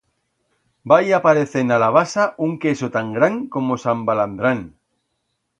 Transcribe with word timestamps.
Va 0.93 0.97
ir 1.09 1.13
aparecend 1.17 1.75
a 1.75 1.77
la 1.83 1.91
basa 1.97 2.25
un 2.47 2.57
queso 2.65 2.91
tan 2.97 3.15
gran 3.19 3.39
como 3.57 3.81
Sant 3.87 4.05
Balandrán. 4.09 4.69